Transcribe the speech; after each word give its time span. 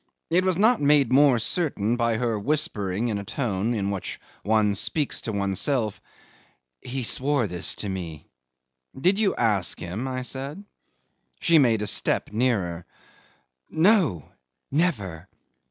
It 0.31 0.43
was 0.43 0.57
not 0.57 0.81
made 0.81 1.13
more 1.13 1.37
certain 1.37 1.95
by 1.95 2.17
her 2.17 2.39
whispering 2.39 3.09
in 3.09 3.19
a 3.19 3.23
tone 3.23 3.75
in 3.75 3.91
which 3.91 4.19
one 4.41 4.73
speaks 4.73 5.21
to 5.21 5.31
oneself, 5.31 6.01
"He 6.81 7.03
swore 7.03 7.45
this 7.45 7.75
to 7.75 7.87
me." 7.87 8.25
"Did 8.99 9.19
you 9.19 9.35
ask 9.35 9.77
him?" 9.77 10.07
I 10.07 10.23
said. 10.23 10.63
'She 11.39 11.59
made 11.59 11.83
a 11.83 11.85
step 11.87 12.33
nearer. 12.33 12.87
"No. 13.69 14.27
Never!" 14.71 15.27